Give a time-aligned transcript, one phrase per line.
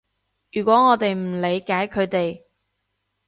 [0.51, 2.41] 如果我哋唔理解佢哋